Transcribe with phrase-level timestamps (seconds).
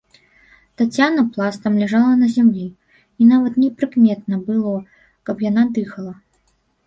[0.79, 2.65] Таццяна пластом ляжала на зямлі,
[3.23, 4.75] і нават непрыкметна было,
[5.29, 6.13] каб яна дыхала.